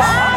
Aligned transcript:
Bye. 0.00 0.29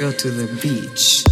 Go 0.00 0.10
to 0.10 0.30
the 0.30 0.46
beach. 0.62 1.29